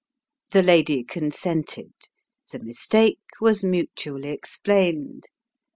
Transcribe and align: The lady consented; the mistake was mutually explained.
The 0.49 0.63
lady 0.63 1.03
consented; 1.03 1.91
the 2.51 2.57
mistake 2.57 3.19
was 3.39 3.63
mutually 3.63 4.29
explained. 4.31 5.25